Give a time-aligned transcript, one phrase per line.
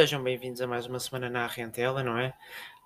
[0.00, 2.32] Sejam bem-vindos a mais uma semana na Rentela, não é?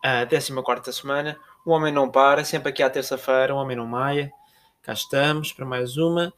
[0.03, 1.39] A 14 semana.
[1.65, 4.33] O homem não para, sempre aqui à terça-feira, o homem não maia.
[4.83, 6.35] Cá estamos para mais uma.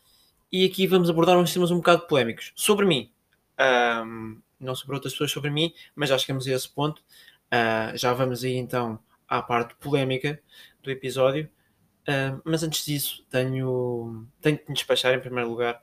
[0.53, 2.53] E aqui vamos abordar uns temas um bocado polémicos.
[2.55, 3.11] Sobre mim.
[3.59, 7.01] Um, não sobre outras pessoas, sobre mim, mas já chegamos a esse ponto.
[7.47, 10.39] Uh, já vamos aí então à parte polémica
[10.83, 11.49] do episódio.
[12.03, 15.81] Uh, mas antes disso, tenho, tenho que me despachar em primeiro lugar,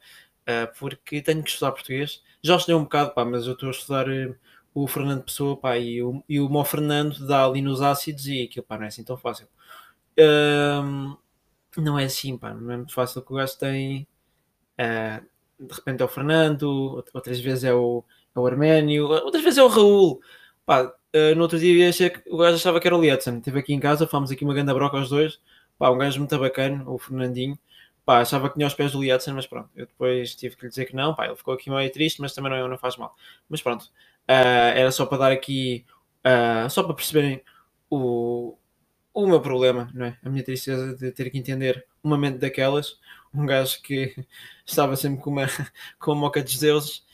[0.48, 2.22] uh, porque tenho que estudar português.
[2.44, 4.06] Já estudei um bocado, pá, mas eu estou a estudar
[4.74, 8.44] o Fernando Pessoa, pá, e o, e o Mó Fernando dá ali nos ácidos e
[8.44, 9.48] aquilo, pá, não é assim tão fácil.
[11.78, 14.08] não é assim, pá, não é muito fácil que o gajo tem.
[15.60, 18.04] de repente é o Fernando, outras vezes é o,
[18.36, 20.22] é o Arménio, outras vezes é o Raul.
[20.66, 20.94] Pá,
[21.36, 23.38] no outro dia achei que o gajo achava que era o Lietzen.
[23.38, 25.40] Esteve aqui em casa, fomos aqui uma grande broca aos dois
[25.78, 27.58] Pá, um gajo muito bacana, o Fernandinho.
[28.06, 29.70] Pá, achava que tinha os pés do Lietzen, mas pronto.
[29.76, 31.16] Eu depois tive que lhe dizer que não.
[31.16, 33.16] Pá, ele ficou aqui meio triste, mas também não, não faz mal.
[33.50, 33.90] Mas pronto.
[34.30, 35.86] Uh, era só para dar aqui...
[36.26, 37.44] Uh, só para perceberem
[37.90, 38.58] o,
[39.14, 40.20] o meu problema, não é?
[40.24, 43.00] A minha tristeza de ter que entender uma mente daquelas.
[43.34, 44.16] Um gajo que
[44.66, 45.46] estava sempre com uma,
[46.00, 47.06] com uma moca dos deuses.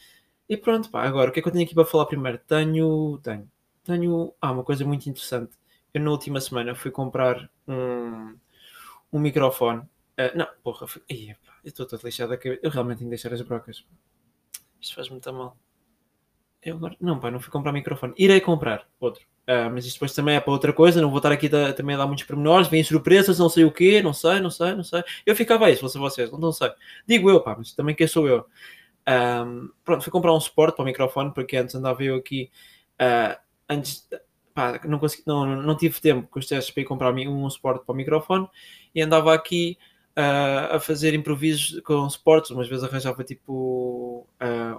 [0.47, 2.39] E pronto, pá, agora, o que é que eu tenho aqui para falar primeiro?
[2.39, 3.51] Tenho, tenho,
[3.83, 5.53] tenho, ah, uma coisa muito interessante.
[5.93, 8.35] Eu na última semana fui comprar um,
[9.13, 9.81] um microfone.
[10.17, 11.01] Uh, não, porra, foi...
[11.09, 12.61] Ih, pá, eu estou todo lixado da cabeça.
[12.63, 13.85] Eu realmente tenho que deixar as brocas.
[14.81, 15.57] Isto faz muito mal.
[16.61, 16.95] Eu agora...
[16.99, 18.13] Não, pá, não fui comprar microfone.
[18.17, 19.23] Irei comprar outro.
[19.47, 21.01] Uh, mas isto depois também é para outra coisa.
[21.01, 22.67] Não vou estar aqui da, também a dar muitos pormenores.
[22.67, 25.03] Vêm surpresas, não sei o quê, não sei, não sei, não sei.
[25.25, 26.71] Eu ficava aí, se fosse vocês, não, não sei.
[27.07, 28.45] Digo eu, pá, mas também quem sou eu.
[29.07, 32.51] Um, pronto, fui comprar um suporte para o microfone, porque antes andava eu aqui.
[33.01, 34.07] Uh, antes,
[34.53, 37.85] pá, não, consegui, não, não tive tempo com os testes para ir comprar um suporte
[37.85, 38.47] para o microfone
[38.93, 39.77] e andava aqui
[40.17, 42.51] uh, a fazer improvisos com suportes.
[42.51, 44.27] Umas vezes arranjava tipo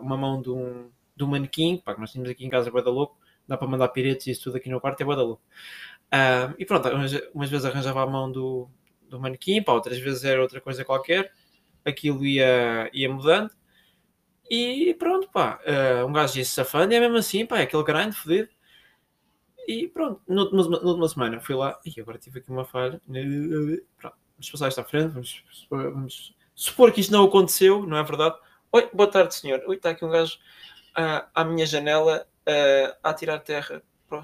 [0.01, 0.91] uma mão de um,
[1.23, 3.89] um manequim, pá, que nós tínhamos aqui em casa, é da louco, dá para mandar
[3.89, 5.43] piretes e isso tudo aqui no quarto, é da louco.
[6.13, 6.89] Uh, e pronto,
[7.35, 8.69] umas, vezes arranjava a mão do,
[9.09, 11.33] do manequim, pá, outras vezes era outra coisa qualquer,
[11.85, 13.51] aquilo ia, ia mudando.
[14.51, 17.63] E pronto, pá, uh, um gajo ia se safando e é mesmo assim, pá, é
[17.63, 18.49] aquele grande fodido.
[19.67, 23.01] E pronto, na última semana fui lá e agora tive aqui uma falha.
[23.97, 25.13] Pronto, vamos passar isto à frente.
[25.13, 28.37] Vamos, vamos, supor que isto não aconteceu, não é verdade?
[28.73, 29.63] Oi, boa tarde, senhor.
[29.67, 30.39] Oi, está aqui um gajo
[30.99, 34.23] uh, à minha janela uh, a tirar terra para.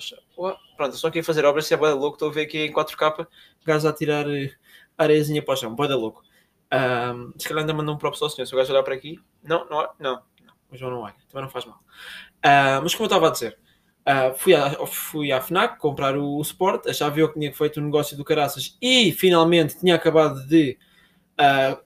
[0.76, 2.16] Pronto, estou aqui a fazer obras, se é boa louco.
[2.16, 3.26] Estou a ver aqui em 4K,
[3.64, 4.50] gajo a tirar uh,
[4.98, 5.74] areiazinha para o chão.
[5.74, 6.22] Boa louco.
[6.72, 8.46] Um, se calhar ainda manda um próprio ao senhor.
[8.46, 10.56] Se o gajo olhar para aqui, não, não, não, não.
[10.70, 11.78] O João não olha, também não faz mal.
[11.78, 13.58] Uh, mas como eu estava a dizer,
[14.06, 17.78] Uh, fui, à, fui à FNAC comprar o, o Sport, achava eu que tinha feito
[17.78, 20.78] o um negócio do caraças e finalmente tinha acabado de
[21.40, 21.76] uh,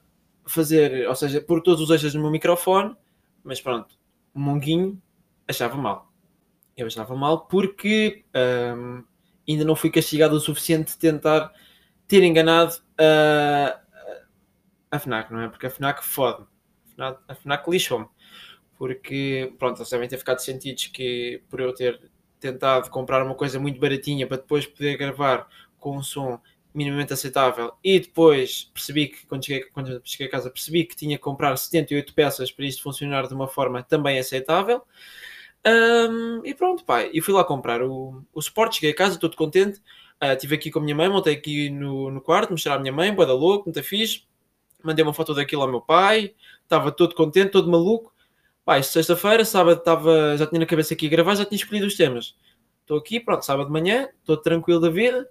[0.47, 2.95] fazer, ou seja, pôr todos os eixos no meu microfone,
[3.43, 3.99] mas pronto,
[4.35, 5.01] o Monguinho
[5.47, 6.13] achava mal.
[6.77, 8.25] Eu achava mal porque
[8.77, 9.05] um,
[9.49, 11.53] ainda não fui castigado o suficiente de tentar
[12.07, 12.75] ter enganado
[14.91, 15.49] a FNAC, não é?
[15.49, 16.43] Porque a FNAC fode.
[16.43, 18.07] A FNAC, a FNAC lixou-me
[18.81, 22.01] porque, pronto, eles devem ter ficado sentidos que por eu ter
[22.41, 25.47] tentado comprar uma coisa muito baratinha para depois poder gravar
[25.79, 26.41] com um som
[26.75, 27.73] minimamente aceitável.
[27.83, 31.57] E depois percebi que quando cheguei, quando cheguei a casa percebi que tinha que comprar
[31.57, 34.83] 78 peças para isto funcionar de uma forma também aceitável.
[35.67, 39.37] Um, e pronto, pá, e fui lá comprar o, o suporte, cheguei a casa, todo
[39.37, 39.81] contente.
[40.23, 42.93] Uh, estive aqui com a minha mãe, montei aqui no, no quarto mostrar à minha
[42.93, 44.25] mãe, boa da louco, muito fixe.
[44.83, 46.35] Mandei uma foto daquilo ao meu pai
[46.71, 48.15] estava todo contente, todo maluco.
[48.65, 51.97] Pá, sexta-feira, sábado estava, já tinha na cabeça aqui a gravar, já tinha escolhido os
[51.97, 52.37] temas.
[52.83, 55.29] Estou aqui, pronto, sábado de manhã, estou tranquilo da vida,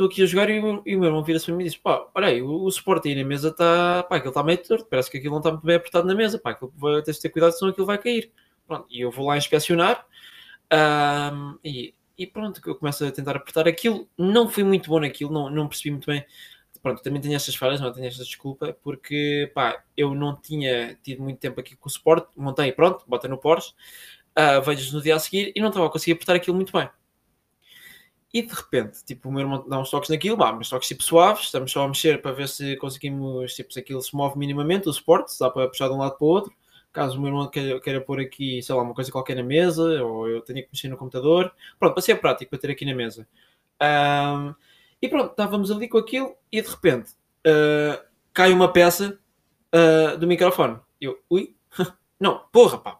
[0.00, 0.60] estou aqui a jogar e, e
[0.96, 3.14] o meu irmão vira-se para mim e diz: pá, olha aí, o, o suporte aí
[3.14, 5.76] na mesa está, pá, aquilo está meio torto, parece que aquilo não está muito bem
[5.76, 8.32] apertado na mesa, pá, aquilo vai, tens de ter cuidado, senão aquilo vai cair.
[8.66, 10.06] Pronto, e eu vou lá inspecionar
[11.32, 15.32] um, e, e pronto, eu começo a tentar apertar aquilo, não fui muito bom naquilo,
[15.32, 16.24] não, não percebi muito bem
[16.82, 21.22] pronto, também tenho estas falhas, não tenho esta desculpa, porque pá, eu não tinha tido
[21.22, 23.74] muito tempo aqui com o suporte, montei pronto, bota no Porsche,
[24.38, 26.88] uh, vejo no dia a seguir e não estava a conseguir apertar aquilo muito bem.
[28.32, 31.02] E de repente, tipo, o meu irmão dá uns toques naquilo, bah, mas toques tipo
[31.02, 34.88] suaves, estamos só a mexer para ver se conseguimos, tipo, se aquilo se move minimamente,
[34.88, 36.52] o suporte, se dá para puxar de um lado para o outro.
[36.92, 40.02] Caso o meu irmão queira, queira pôr aqui, sei lá, uma coisa qualquer na mesa,
[40.04, 41.52] ou eu tenha que mexer no computador.
[41.78, 43.26] Pronto, para ser prático, para ter aqui na mesa.
[43.80, 44.54] Um,
[45.00, 47.12] e pronto, estávamos ali com aquilo e de repente
[47.46, 48.04] uh,
[48.34, 49.18] cai uma peça
[49.74, 50.78] uh, do microfone.
[51.00, 51.54] Eu, ui,
[52.18, 52.98] não, porra, pá.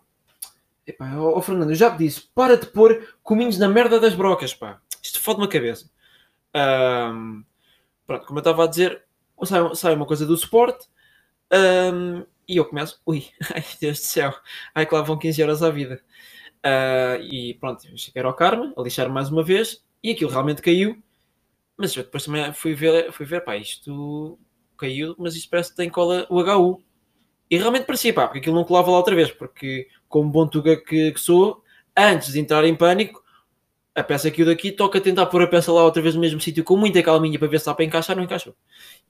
[0.87, 4.15] Epá, oh, oh, Fernando, eu já te disse, para de pôr cominhos na merda das
[4.15, 4.81] brocas, pá.
[5.03, 5.91] Isto fode-me a cabeça.
[6.55, 7.45] Um,
[8.07, 9.05] pronto, como eu estava a dizer,
[9.45, 10.89] sai, sai uma coisa do suporte
[11.53, 14.35] um, e eu começo, ui, ai Deus do céu,
[14.75, 16.03] ai que lá vão 15 horas à vida.
[16.65, 21.03] Uh, e pronto, cheguei ao karma, a lixar mais uma vez, e aquilo realmente caiu.
[21.77, 24.39] Mas eu depois também fui ver, fui ver, pá, isto
[24.77, 26.83] caiu, mas isto parece que tem cola o HU.
[27.51, 30.77] E realmente parecia, pá, porque aquilo não colava lá outra vez, porque como bom tuga
[30.77, 31.63] que, que sou,
[31.97, 33.20] antes de entrar em pânico,
[33.95, 36.41] a peça que eu daqui toca tentar pôr a peça lá outra vez no mesmo
[36.41, 38.55] sítio com muita calminha para ver se dá para encaixar, não encaixou.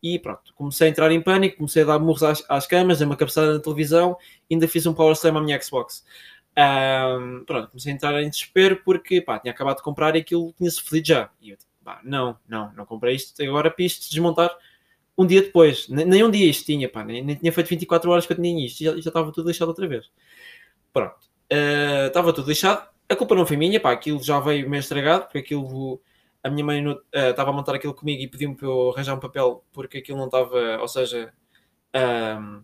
[0.03, 3.17] E pronto, comecei a entrar em pânico, comecei a dar murros às, às camas, uma
[3.17, 4.17] cabeçada na televisão,
[4.51, 6.05] ainda fiz um power slam à minha Xbox.
[6.57, 10.53] Um, pronto, comecei a entrar em desespero porque pá, tinha acabado de comprar e aquilo
[10.57, 11.31] tinha-se fodido já.
[11.41, 14.51] E eu, pá, não, não, não comprei isto agora para isto desmontar
[15.17, 15.89] um dia depois.
[15.89, 18.67] Nem, um dia isto tinha, pá, nem, nem, tinha feito 24 horas que eu tinha
[18.67, 20.11] isto, já, já estava tudo deixado outra vez.
[20.93, 21.19] Pronto,
[21.53, 22.90] uh, estava tudo deixado.
[23.11, 26.01] A culpa não foi minha, pá, aquilo já veio meio estragado, porque aquilo
[26.43, 29.21] a minha mãe uh, estava a montar aquilo comigo e pediu-me para eu arranjar um
[29.21, 31.33] papel porque aquilo não estava, ou seja,
[31.95, 32.63] um,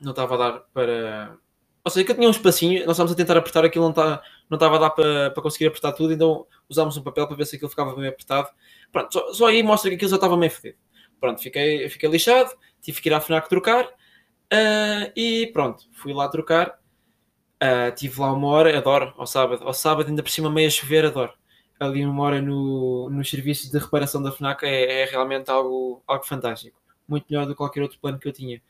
[0.00, 1.38] não estava a dar para.
[1.84, 4.22] Ou seja, que eu tinha um espacinho, nós estávamos a tentar apertar aquilo, não, está,
[4.48, 7.44] não estava a dar para, para conseguir apertar tudo, então usámos um papel para ver
[7.44, 8.48] se aquilo ficava bem apertado.
[8.92, 10.78] Pronto, só, só aí mostra que aquilo já estava meio fedido.
[11.20, 16.28] Pronto, fiquei, fiquei lixado, tive que ir à FNAC trocar uh, e pronto, fui lá
[16.28, 16.81] trocar.
[17.62, 19.62] Uh, tive lá uma hora, adoro, ao sábado.
[19.64, 21.32] Ao sábado, ainda por cima, meio a chover, adoro.
[21.78, 26.24] Ali uma hora no, nos serviços de reparação da FNAC é, é realmente algo, algo
[26.24, 26.80] fantástico.
[27.06, 28.60] Muito melhor do que qualquer outro plano que eu tinha.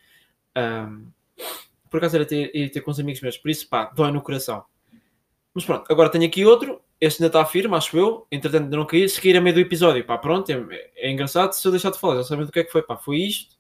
[0.57, 1.07] Um,
[1.91, 4.23] por acaso era ter, ir ter com os amigos meus, por isso, pá, dói no
[4.23, 4.65] coração.
[5.55, 6.81] Mas pronto, agora tenho aqui outro.
[7.01, 8.27] Este ainda está firme, acho eu.
[8.31, 9.09] Entretanto, ainda não caí.
[9.09, 10.51] Se cair a meio do episódio, pá, pronto.
[10.51, 11.53] É, é, engraçado.
[11.53, 12.97] Se eu deixar de falar, já sabem do que é que foi, pá.
[12.97, 13.57] Foi isto.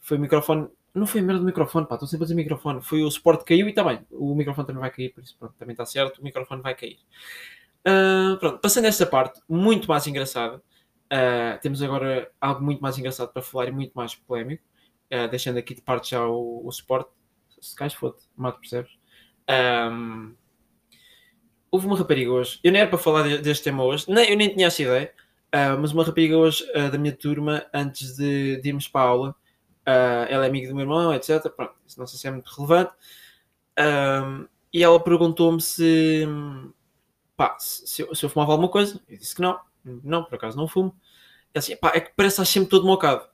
[0.00, 0.68] Foi o microfone.
[0.96, 1.96] Não foi a merda do microfone, pá.
[1.96, 2.80] Estou sempre a dizer microfone.
[2.80, 3.98] Foi o suporte que caiu e também.
[3.98, 6.18] Tá o microfone também vai cair, por isso, pronto, também está certo.
[6.18, 6.98] O microfone vai cair.
[7.86, 10.56] Uh, pronto, passando esta parte, muito mais engraçada.
[11.12, 14.64] Uh, temos agora algo muito mais engraçado para falar e muito mais polémico.
[15.12, 17.10] Uh, deixando aqui de parte já o, o suporte.
[17.60, 18.92] Se cais foda, mato, percebes?
[19.92, 20.34] Um,
[21.70, 24.48] houve uma rapariga hoje, eu nem era para falar deste tema hoje, nem, eu nem
[24.48, 25.12] tinha essa ideia,
[25.78, 29.36] mas uma rapariga hoje da minha turma, antes de, de irmos para a aula,
[29.86, 31.48] uh, ela é amiga do meu irmão, etc.
[31.50, 32.92] Pronto, isso não sei se é muito relevante.
[34.72, 36.26] e ela perguntou-me se,
[37.36, 39.00] pá, se, eu, se eu fumava alguma coisa.
[39.08, 40.94] Eu disse que não, não, por acaso não fumo.
[41.54, 43.28] Ela disse, pá, é que parece estar sempre todo mocado.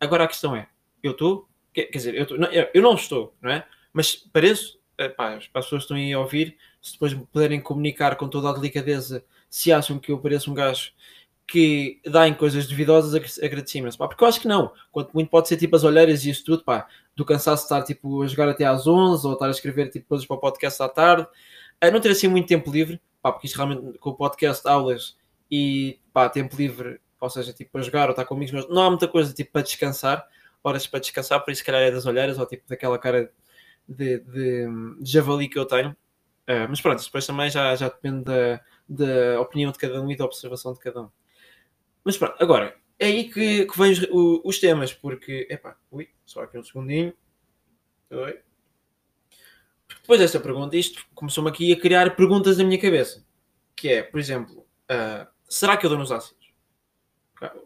[0.00, 0.68] Agora a questão é,
[1.02, 3.66] eu estou, quer, quer dizer, eu, tô, não, eu, eu não estou, não é?
[3.92, 4.78] Mas pareço,
[5.16, 8.52] pá, as pessoas estão aí a ouvir, se depois me puderem comunicar com toda a
[8.52, 10.92] delicadeza se acham que eu pareço um gajo
[11.46, 13.96] que dá em coisas duvidosas, agradecimento.
[13.96, 14.72] Porque eu acho que não.
[14.90, 17.82] Quanto muito pode ser tipo as olheiras e isso tudo, pá, do cansaço de estar
[17.82, 20.82] tipo a jogar até às 11 ou estar a escrever tipo coisas para o podcast
[20.82, 21.26] à tarde,
[21.80, 25.16] a não ter assim muito tempo livre, pá, porque isto realmente com o podcast, aulas
[25.50, 28.82] e pá, tempo livre, ou seja, tipo para jogar ou estar com amigos meus, não
[28.82, 30.26] há muita coisa tipo para descansar,
[30.64, 33.30] horas para descansar, por isso se calhar é das olheiras ou tipo daquela cara
[33.88, 34.66] de, de,
[35.00, 35.90] de javali que eu tenho.
[36.48, 40.16] Uh, mas pronto, depois também já, já depende da, da opinião de cada um e
[40.16, 41.10] da observação de cada um.
[42.06, 44.06] Mas pronto, agora, é aí que, que vêm os,
[44.44, 47.12] os, temas, porque, epá, ui, só aqui um segundinho.
[48.12, 48.40] Oi.
[49.88, 53.26] Porque depois desta pergunta, isto começou-me aqui a criar perguntas na minha cabeça.
[53.74, 56.46] Que é, por exemplo, uh, será que eu dou nos ácidos?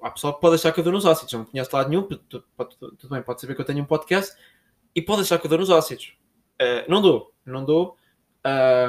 [0.00, 2.24] Há pessoal que pode achar que eu dou nos ácidos, não conhece lado nenhum, tudo,
[2.26, 4.34] tudo, bem, pode saber que eu tenho um podcast
[4.94, 6.16] e pode achar que eu dou nos ácidos.
[6.58, 7.98] Uh, não dou, não dou,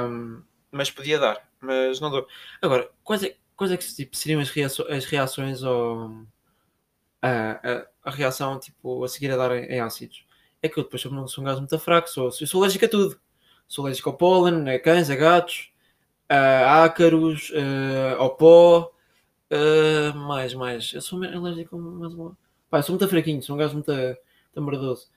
[0.10, 0.41] um,
[0.72, 2.25] mas podia dar, mas não dou.
[2.62, 3.36] Agora, quais é,
[3.72, 6.25] é que tipo, seriam as, reações, as reações ou
[7.22, 10.25] a, a, a, reação tipo, a seguir a dar em, em ácidos?
[10.62, 12.89] É que eu depois sou, sou um gajo muito fraco, sou, eu sou alérgico a
[12.89, 13.20] tudo.
[13.67, 15.72] Sou alérgico ao pólen, a cães, a gatos,
[16.29, 17.51] a ácaros,
[18.20, 18.91] ao pó,
[20.27, 20.93] mais, mais.
[20.93, 22.38] Eu sou alérgico a mais uma.
[22.70, 23.91] Pá, sou muito fraquinho, sou um gajo muito,
[24.55, 25.10] muito.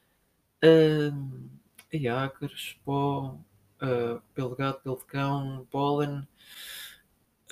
[0.64, 1.49] Uh,
[1.93, 3.38] e ácaros, pó,
[3.83, 6.26] uh, pelo gato, pelo cão, pólen.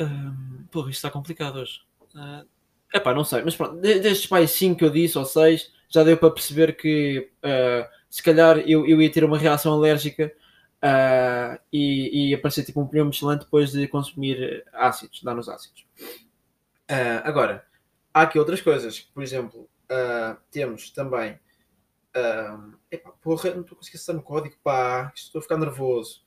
[0.00, 1.80] Um, porra, isto está complicado hoje.
[2.14, 2.46] Uh,
[2.92, 6.16] epá, não sei, mas pronto, destes pais 5 que eu disse, ou 6, já deu
[6.16, 10.32] para perceber que uh, se calhar eu, eu ia ter uma reação alérgica
[10.82, 15.86] uh, e, e aparecer tipo um pneu Michelin depois de consumir ácidos, dar nos ácidos.
[16.90, 17.64] Uh, agora,
[18.12, 19.68] há aqui outras coisas, por exemplo,
[20.50, 21.38] temos também
[22.90, 26.22] epá, porra, não estou conseguindo estar no código, pá, estou a ficar nervoso.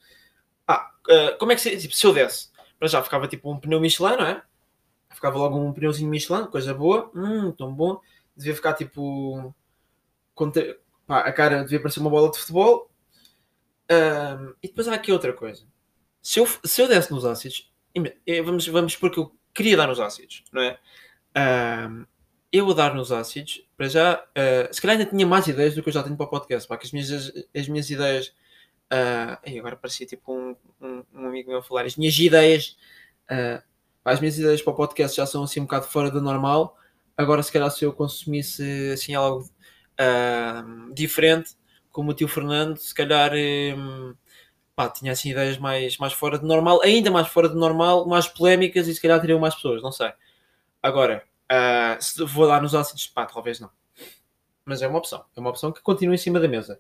[0.68, 0.92] Ah,
[1.40, 2.50] como é que se, tipo, se eu desse?
[2.86, 4.44] Para já ficava tipo um pneu Michelin, não é?
[5.10, 8.00] Ficava logo um pneuzinho Michelin, coisa boa, hum, tão bom.
[8.38, 9.56] Devia ficar tipo.
[10.36, 10.78] Contra,
[11.08, 12.92] pá, a cara devia parecer uma bola de futebol.
[13.92, 15.66] Um, e depois há aqui outra coisa.
[16.22, 17.74] Se eu, se eu desse nos ácidos,
[18.46, 20.78] vamos, vamos porque eu queria dar nos ácidos, não é?
[21.90, 22.06] Um,
[22.52, 25.82] eu a dar nos ácidos, para já, uh, se calhar ainda tinha mais ideias do
[25.82, 28.32] que eu já tenho para o podcast, pá, que as minhas, as minhas ideias
[28.92, 31.86] Uh, agora parecia tipo um, um, um, amigo meu falar.
[31.86, 32.78] As minhas ideias,
[33.32, 33.62] uh,
[34.04, 36.78] as minhas ideias para o podcast já são assim um bocado fora do normal.
[37.18, 39.50] Agora, se calhar, se eu consumisse assim algo
[40.00, 41.56] uh, diferente,
[41.92, 44.14] como o tio Fernando, se calhar um,
[44.76, 48.28] pá, tinha assim ideias mais, mais fora do normal, ainda mais fora do normal, mais
[48.28, 50.12] polémicas e se calhar teriam mais pessoas, não sei.
[50.84, 53.70] Agora, uh, se vou dar nos ácidos, pá, talvez não.
[54.66, 56.80] Mas é uma opção, é uma opção que continua em cima da mesa.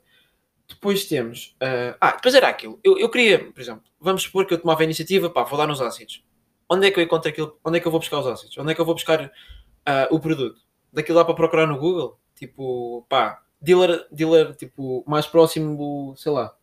[0.67, 1.55] Depois temos.
[1.61, 2.79] Uh, ah, depois era aquilo.
[2.83, 5.67] Eu, eu queria, por exemplo, vamos supor que eu tomava a iniciativa, pá, vou dar
[5.67, 6.23] nos ácidos.
[6.69, 7.59] Onde é que eu encontro aquilo?
[7.63, 8.57] Onde é que eu vou buscar os ácidos?
[8.57, 9.31] Onde é que eu vou buscar uh,
[10.09, 10.59] o produto?
[10.91, 12.19] Daquilo dá para procurar no Google?
[12.33, 16.55] Tipo, pá, dealer, dealer tipo, mais próximo do, sei lá,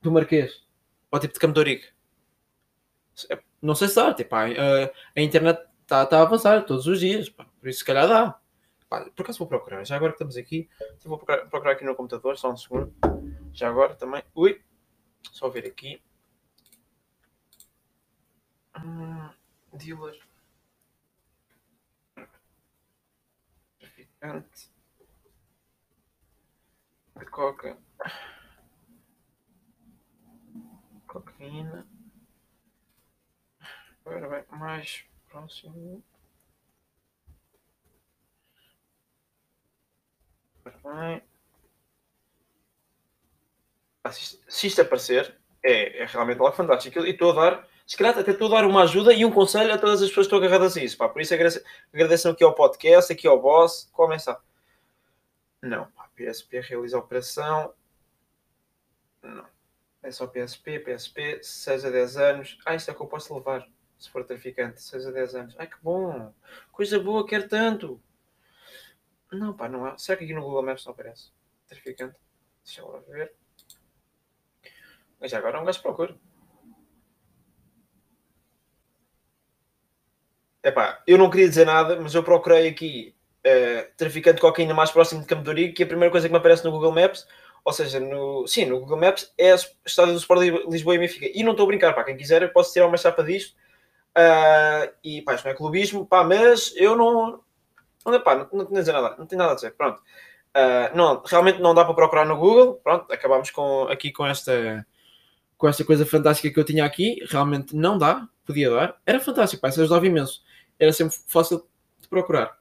[0.00, 0.62] do Marquês.
[1.10, 1.82] Ou tipo de de
[3.30, 7.00] é, Não sei se dá, tipo, a, a internet está tá a avançar todos os
[7.00, 8.38] dias, pá, por isso se calhar dá.
[8.88, 10.68] Pá, por acaso vou procurar, já agora que estamos aqui,
[11.04, 12.92] vou procurar, procurar aqui no computador, só um segundo.
[13.52, 14.22] Já agora também.
[14.34, 14.62] Ui!
[15.30, 16.02] Só ver aqui.
[18.76, 19.30] Hum,
[19.74, 20.18] dealer.
[23.78, 24.70] Traficante.
[27.18, 27.78] De coca.
[31.06, 31.86] Cocaína.
[34.04, 36.02] Agora bem, mais próximo.
[40.64, 41.22] Bem
[44.10, 47.00] se, isto aparecer, é, é realmente algo fantástico.
[47.00, 49.72] E estou a dar, se calhar até estou a dar uma ajuda e um conselho
[49.72, 50.96] a todas as pessoas que estão agarradas a isso.
[50.96, 51.08] Pá.
[51.08, 53.88] Por isso agradeço, agradeço aqui ao podcast, aqui ao boss.
[53.92, 54.40] Começa.
[55.62, 57.72] Não, pá, PSP realiza a operação.
[59.22, 59.46] Não.
[60.02, 62.58] É só PSP, PSP, 6 a 10 anos.
[62.66, 65.54] Ah, isto é que eu posso levar, se for traficante, 6 a 10 anos.
[65.58, 66.34] Ai, que bom!
[66.72, 68.02] Coisa boa, quero tanto!
[69.30, 69.96] Não, pá, não há.
[69.96, 71.30] Será que aqui no Google Maps não aparece?
[71.68, 72.16] Traficante.
[72.64, 73.32] Deixa eu lá ver.
[75.22, 76.16] Mas agora é um gajo procura.
[80.64, 83.14] Epá, eu não queria dizer nada, mas eu procurei aqui
[83.46, 86.32] uh, traficante de cocaína mais próximo de Campo de Ourique e a primeira coisa que
[86.32, 87.26] me aparece no Google Maps,
[87.64, 91.26] ou seja, no, sim, no Google Maps, é a estádio do Sport Lisboa e Benfica.
[91.32, 93.54] E não estou a brincar, pá, quem quiser eu posso tirar uma chapa disto.
[94.16, 97.40] Uh, e pá, isto não é clubismo, pá, mas eu não.
[98.04, 100.00] Não, pá, não, não tenho a dizer nada, não tenho nada a dizer, pronto.
[100.54, 104.84] Uh, não, realmente não dá para procurar no Google, pronto, acabamos com, aqui com esta
[105.62, 109.00] com esta coisa fantástica que eu tinha aqui, realmente não dá, podia dar.
[109.06, 110.42] Era fantástico, pá, isso ajudava imenso.
[110.76, 111.64] Era sempre fácil
[112.00, 112.58] de procurar.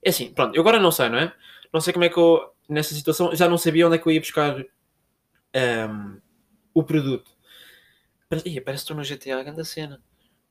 [0.00, 1.32] É assim, pronto, eu agora não sei, não é?
[1.72, 4.12] Não sei como é que eu, nessa situação, já não sabia onde é que eu
[4.12, 4.64] ia buscar um,
[5.52, 6.18] ehm,
[6.72, 7.28] o produto.
[8.44, 10.00] Ih, parece que estou no GTA, grande cena.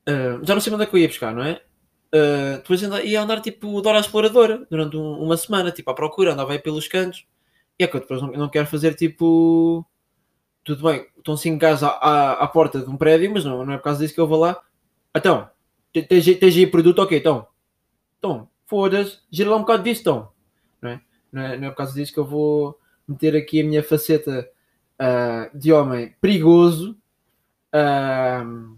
[0.09, 1.61] Uh, já não sei onde é que eu ia buscar, não é?
[2.13, 6.33] Uh, depois ia andar tipo de hora exploradora durante um, uma semana, tipo à procura,
[6.33, 7.25] andava aí pelos cantos.
[7.79, 9.88] E é que eu depois não, não quero fazer tipo
[10.63, 13.73] tudo bem, estão 5 casas à, à, à, porta de um prédio, mas não, não
[13.73, 14.61] é por causa disso que eu vou lá.
[15.15, 15.49] Então,
[15.91, 17.47] tens, tens aí produto, ok, então.
[18.17, 20.31] Então, foda-se, gira lá um bocado disso, então.
[20.81, 21.01] Não é?
[21.31, 24.49] Não, é, não é por causa disso que eu vou meter aqui a minha faceta
[24.99, 26.91] uh, de homem perigoso.
[27.73, 28.77] Uh,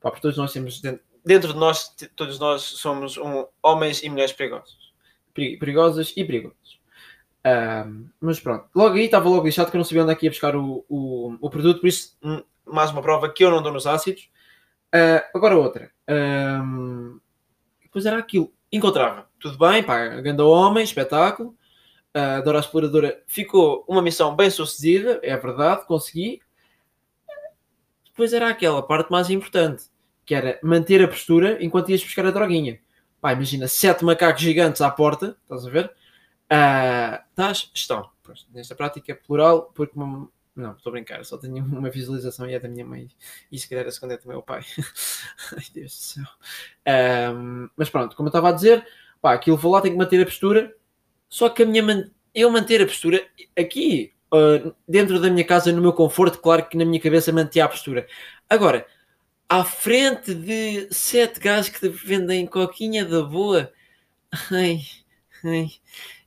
[0.00, 4.08] pá, porque todos nós temos dentro, dentro de nós, todos nós somos um, homens e
[4.08, 4.92] mulheres perigosos.
[5.32, 6.78] Perigosas e perigosos.
[7.46, 10.24] Um, mas pronto, logo aí estava logo lixado que eu não sabia onde é que
[10.24, 13.62] ia buscar o, o, o produto, por isso, hum, mais uma prova que eu não
[13.62, 14.30] dou nos ácidos.
[14.94, 15.90] Uh, agora outra.
[16.08, 17.18] Um,
[17.82, 18.52] depois era aquilo.
[18.72, 19.28] Encontrava.
[19.38, 21.54] Tudo bem, pá, grande homem, espetáculo.
[22.16, 26.40] Uh, Dora a Exploradora ficou uma missão bem sucedida, é verdade, consegui.
[28.06, 29.84] Depois era aquela parte mais importante,
[30.24, 32.78] que era manter a postura enquanto ias buscar a droguinha.
[33.20, 35.92] Pá, imagina, sete macacos gigantes à porta, estás a ver?
[36.48, 37.70] Estás?
[37.74, 38.10] Estão.
[38.22, 39.94] Pois, nesta prática é plural, porque.
[40.56, 43.08] Não, estou a brincar, só tenho uma visualização e é da minha mãe.
[43.50, 44.62] E se calhar a segunda é do meu pai.
[45.52, 46.24] Ai Deus do céu.
[47.34, 48.86] Um, mas pronto, como eu estava a dizer,
[49.20, 50.74] pá, aquilo vou lá, tenho que manter a postura.
[51.28, 52.10] Só que a minha man...
[52.34, 53.26] eu manter a postura
[53.58, 57.64] aqui, uh, dentro da minha casa, no meu conforto, claro que na minha cabeça mantinha
[57.64, 58.06] a postura.
[58.48, 58.86] Agora,
[59.48, 63.72] à frente de sete gajos que vendem coquinha da boa,
[64.52, 64.82] ai,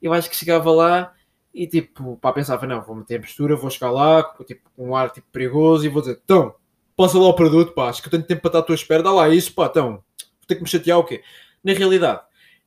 [0.01, 1.13] eu acho que chegava lá
[1.53, 4.95] e tipo, pá, pensava, não, vou meter a postura, vou chegar lá, tipo, com um
[4.95, 6.55] ar tipo perigoso e vou dizer, então,
[6.95, 9.01] passa lá o produto, pá, acho que eu tenho tempo para estar à tua espera,
[9.01, 10.03] dá lá isso, pá, então, vou
[10.47, 11.24] ter que me chatear o quê?
[11.63, 12.21] Na realidade,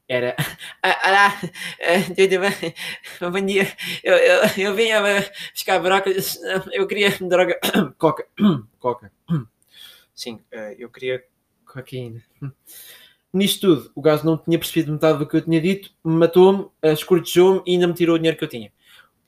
[0.09, 0.35] era,
[1.07, 1.41] olá,
[2.09, 2.75] tudo bem,
[3.21, 5.03] bom dia, eu, eu, eu vim a
[5.53, 6.41] buscar brócolis,
[6.73, 7.61] eu queria droga,
[7.97, 8.27] coca,
[8.81, 9.13] coca,
[10.13, 11.25] sim, eh, eu queria
[11.65, 12.21] cocaína.
[13.33, 17.63] Nisto tudo, o gajo não tinha percebido metade do que eu tinha dito, matou-me, escortejou-me
[17.67, 18.73] e ainda me tirou o dinheiro que eu tinha.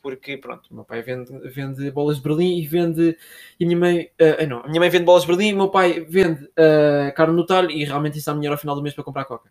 [0.03, 3.17] porque pronto, o meu pai vende, vende bolas de Berlim e vende.
[3.59, 4.11] E a minha mãe.
[4.21, 7.15] Uh, não, a minha mãe vende bolas de Berlim e o meu pai vende uh,
[7.15, 9.51] carne no talho e realmente isso dá dinheiro ao final do mês para comprar coca.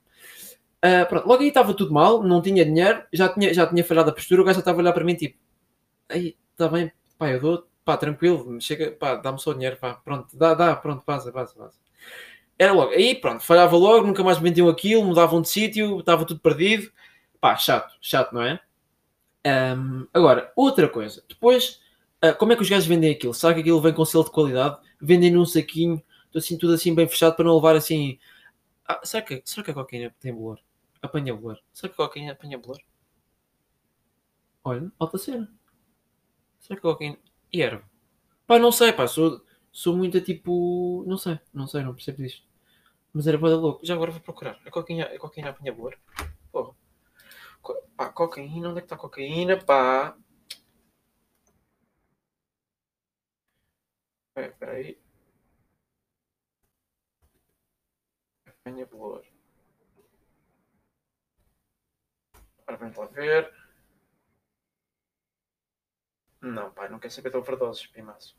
[0.86, 4.10] Uh, pronto, logo aí estava tudo mal, não tinha dinheiro, já tinha, já tinha falhado
[4.10, 5.38] a postura, o gajo já estava a olhar para mim tipo,
[6.10, 10.38] aí, está bem, pá, eu dou, pá, tranquilo, chega, pá, dá-me só dinheiro, pá, pronto,
[10.38, 11.80] dá, dá, pronto, passa, passa, passa.
[12.58, 16.39] Era logo, aí pronto, falhava logo, nunca mais vendiam aquilo, mudavam de sítio, estava tudo
[16.39, 16.91] perdido,
[17.39, 18.60] pá, chato, chato, não é?
[19.46, 21.81] Um, agora, outra coisa, depois,
[22.24, 23.34] uh, como é que os gajos vendem aquilo?
[23.34, 24.77] Será que aquilo vem com selo de qualidade?
[25.01, 26.01] Vendem num saquinho,
[26.36, 28.20] assim, tudo assim bem fechado para não levar assim.
[28.88, 30.60] Ah, será, que, será que a cocaína tem bolor?
[31.01, 31.60] Apanha bolor.
[31.74, 32.79] Será que a cocaína apanha bolor?
[34.63, 35.51] Olha, alta cena.
[36.60, 37.17] Será que a cocaína.
[37.51, 37.84] E erva?
[38.46, 41.03] Pá, não sei, pá, sou, sou muito tipo.
[41.07, 42.43] Não sei, não sei, não percebo disto.
[43.13, 43.85] Mas era boa louco.
[43.85, 44.59] Já agora vou procurar.
[44.65, 45.97] A cocaína, a cocaína apanha bolor?
[46.51, 46.75] Porra.
[47.61, 49.57] Co pá, cocaína, onde é que está a cocaína?
[49.63, 50.17] Pá.
[54.35, 54.97] Espera aí.
[58.45, 59.25] Apanha bolor.
[62.67, 63.51] Ora, vamos lá ver.
[66.41, 68.35] Não, pai, não quer saber de overdoses, primaço.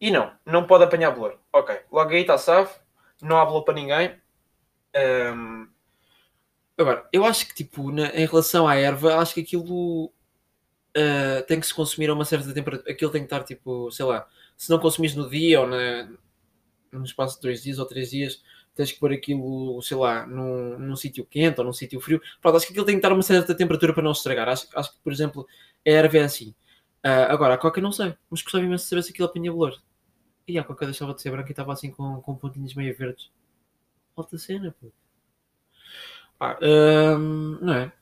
[0.00, 1.38] E não, não pode apanhar bolor.
[1.52, 2.78] Ok, logo aí está safo,
[3.22, 4.14] não há bolor para ninguém.
[5.34, 5.68] Um...
[6.78, 11.58] Agora, eu acho que, tipo, na, em relação à erva, acho que aquilo uh, tem
[11.58, 12.92] que se consumir a uma certa temperatura.
[12.92, 14.26] Aquilo tem que estar, tipo, sei lá,
[14.56, 16.10] se não consumires no dia ou na,
[16.92, 18.42] no espaço de dois dias ou três dias,
[18.74, 22.20] tens que pôr aquilo, sei lá, num, num sítio quente ou num sítio frio.
[22.42, 24.48] Pronto, acho que aquilo tem que estar a uma certa temperatura para não se estragar.
[24.48, 25.46] Acho, acho que, por exemplo,
[25.86, 26.54] a erva é assim.
[27.04, 29.80] Uh, agora, a coca não sei, mas gostava imenso de saber se aquilo apanha bolor.
[30.46, 33.30] E a coca deixava de ser branca e estava assim com, com pontinhos meio verdes.
[34.16, 34.88] Alta cena, pô.
[36.38, 37.92] Ah, um, não é?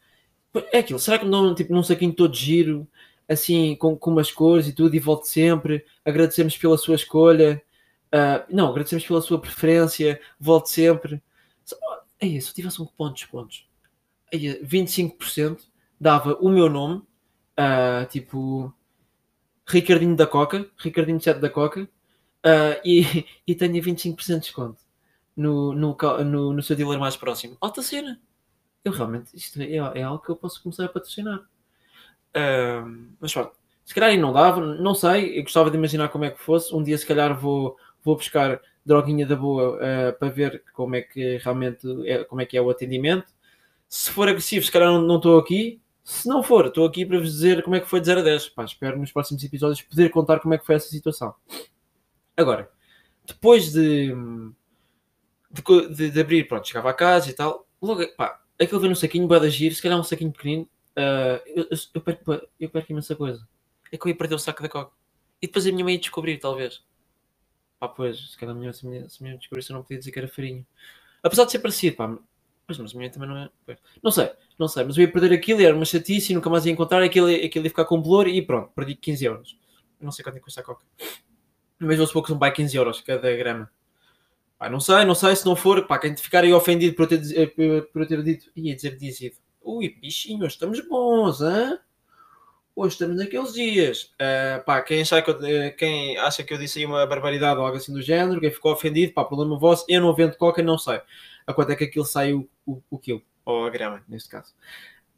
[0.73, 2.87] É aquilo, será que não, tipo, num saquinho todo giro,
[3.29, 7.63] assim, com, com umas cores e tudo, e volte sempre, agradecemos pela sua escolha,
[8.15, 11.21] Uh, não, agradecemos pela sua preferência, volte sempre.
[12.23, 13.69] Isso, se tivesse um cupom de descontos,
[14.33, 15.63] aí, 25%
[16.01, 16.99] dava o meu nome,
[17.59, 18.73] uh, tipo
[19.67, 21.89] Ricardinho da Coca, Ricardinho 7 da Coca,
[22.45, 24.83] uh, e, e tenha 25% de desconto
[25.37, 27.57] no, no, no, no, seu dealer mais próximo.
[27.61, 28.21] Alta cena!
[28.85, 31.41] Eu realmente, isto é, é algo que eu posso começar a patrocinar.
[32.37, 33.53] Uh, mas pronto,
[33.85, 36.75] se calhar não dava, não sei, eu gostava de imaginar como é que fosse.
[36.75, 41.01] Um dia, se calhar, vou, vou buscar droguinha da boa uh, para ver como é
[41.01, 43.33] que realmente é, como é que é o atendimento.
[43.89, 45.81] Se for agressivo, se calhar não estou aqui.
[46.03, 48.23] Se não for, estou aqui para vos dizer como é que foi de 0 a
[48.23, 48.51] 10.
[48.51, 51.35] Pá, espero nos próximos episódios poder contar como é que foi essa situação.
[52.37, 52.71] Agora,
[53.25, 54.13] depois de,
[55.91, 59.27] de, de abrir, pronto, chegava a casa e tal, logo, pá, aquilo veio num saquinho,
[59.27, 63.15] bada giro, se calhar um saquinho pequenino, uh, eu, eu, eu, perco, eu perco imensa
[63.15, 63.47] coisa.
[63.93, 64.93] É que eu ia perder o saco da coca.
[65.41, 66.83] E depois a minha mãe ia descobrir, talvez.
[67.79, 70.19] Pá, pois, se calhar a minha, se minha, se descobrisse eu não podia dizer que
[70.19, 70.67] era farinha.
[71.23, 72.19] Apesar de ser parecido, pá.
[72.67, 73.51] Pois, mas a minha também não é.
[73.65, 73.79] Pois.
[74.03, 74.85] Não sei, não sei.
[74.85, 77.03] Mas eu ia perder aquilo era uma chatice e nunca mais ia encontrar.
[77.03, 79.59] Aquilo, aquilo ia ficar com bolor e pronto, perdi 15 euros.
[80.01, 80.85] Não sei quanto é que custa a coca.
[81.79, 83.71] Mas vou supor que são pá, 15 euros cada grama.
[84.59, 85.87] Pá, não sei, não sei se não for.
[85.87, 88.51] Pá, quem ficar aí ofendido por eu ter, eh, por eu ter dito.
[88.57, 89.37] Ia dizer dizido.
[89.63, 91.79] Ui, bichinhos, estamos bons, hã?
[92.77, 94.13] hoje estamos naqueles dias.
[94.15, 97.59] Uh, pá, quem, acha que eu, eh, quem acha que eu disse aí uma barbaridade
[97.59, 100.63] ou algo assim do género, quem ficou ofendido, pá, problema vosso, eu não vendo coca,
[100.63, 101.01] não sei
[101.47, 104.55] a quanto é que aquilo sai o, o, quilo, ou a grama, neste caso.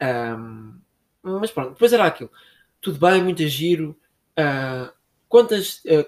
[0.03, 0.79] Um,
[1.23, 2.31] mas pronto, depois era aquilo.
[2.81, 3.97] Tudo bem, muito giro.
[4.39, 4.93] Uh,
[5.29, 6.05] quantas, uh,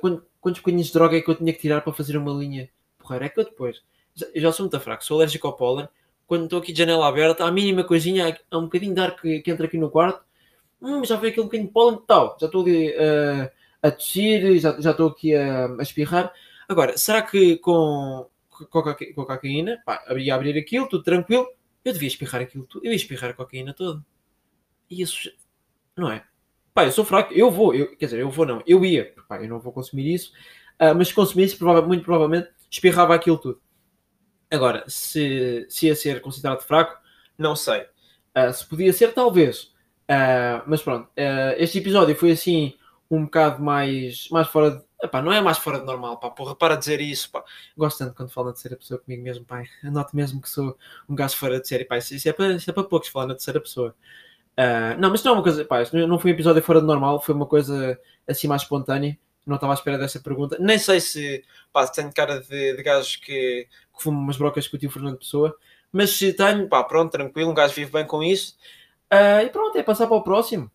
[0.48, 3.26] quantos bocadinhos de droga é que eu tinha que tirar para fazer uma linha porreira?
[3.26, 3.82] É que eu depois,
[4.14, 5.88] já, já sou muito fraco, sou alérgico ao pólen.
[6.26, 9.40] Quando estou aqui de janela aberta, a mínima coisinha, há um bocadinho de ar que,
[9.40, 10.22] que entra aqui no quarto,
[10.80, 13.50] hum, já veio aquele bocadinho de pólen tal, já estou ali uh,
[13.82, 16.32] a tossir, já, já estou aqui a, a, espirrar.
[16.68, 21.46] Agora, será que com, com, com cocaína, pá, abria abrir aquilo, tudo tranquilo,
[21.84, 24.04] eu devia espirrar aquilo tudo, eu ia espirrar a cocaína toda.
[24.90, 25.30] E isso,
[25.96, 26.24] não é?
[26.78, 29.42] Pá, eu sou fraco, eu vou, eu, quer dizer, eu vou não, eu ia, pá,
[29.42, 30.30] eu não vou consumir isso,
[30.80, 33.60] uh, mas se consumisse, provavelmente, muito provavelmente, espirrava aquilo tudo.
[34.48, 36.96] Agora, se, se ia ser considerado fraco,
[37.36, 37.80] não sei.
[37.80, 39.74] Uh, se podia ser, talvez.
[40.08, 41.10] Uh, mas pronto,
[41.56, 42.74] este episódio foi assim
[43.10, 44.84] um bocado mais, mais fora de.
[45.02, 47.42] Epá, não é mais fora de normal, pá, porra, para dizer isso, pá.
[47.76, 49.64] Gosto tanto quando falam de terceira pessoa comigo mesmo, pai.
[49.82, 51.98] Eu noto mesmo que sou um gajo fora de série, pá.
[51.98, 53.96] Isso, é, para, isso é para poucos falar na terceira pessoa.
[54.58, 57.20] Uh, não, mas não é uma coisa, pá, não foi um episódio fora de normal,
[57.20, 59.16] foi uma coisa assim mais espontânea.
[59.46, 60.56] Não estava à espera dessa pergunta.
[60.58, 64.76] Nem sei se, pá, tenho cara de, de gajo que, que fuma umas brocas com
[64.76, 65.56] o tio Fernando Pessoa,
[65.92, 68.56] mas se tenho, pá, pronto, tranquilo, um gajo vive bem com isso.
[69.12, 70.68] Uh, e pronto, é passar para o próximo.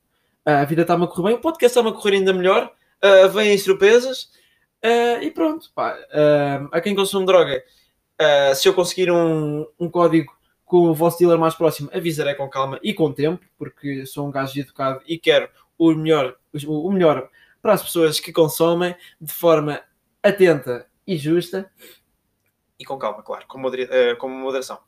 [0.45, 2.71] a vida está-me a correr bem, o podcast está-me a correr ainda melhor,
[3.03, 4.31] uh, vêm surpresas
[4.83, 5.69] uh, e pronto.
[5.75, 7.61] Pá, uh, a quem consome droga,
[8.55, 10.33] se eu conseguir um, um código
[10.65, 14.31] com o vosso dealer mais próximo, avisarei com calma e com tempo, porque sou um
[14.31, 16.35] gajo educado e quero o melhor,
[16.67, 17.29] o melhor
[17.61, 19.81] para as pessoas que consomem de forma
[20.21, 21.71] atenta e justa.
[22.79, 24.79] E com calma, claro, com, modera com moderação.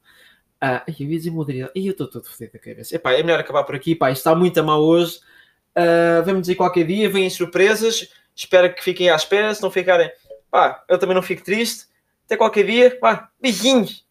[0.60, 1.72] Ah, eu ia dizer moderação.
[1.76, 2.96] E eu estou todo fodido da cabeça.
[2.96, 3.96] Epá, é melhor acabar por aqui.
[3.96, 5.20] Pá, está muito a mal hoje.
[5.78, 8.10] Uh, vamos dizer qualquer dia, vêm surpresas.
[8.34, 9.54] Espero que fiquem à espera.
[9.54, 10.12] Se não ficarem,
[10.50, 11.86] pá, eu também não fico triste.
[12.26, 12.98] Até qualquer dia.
[13.00, 14.05] Pá, beijinhos.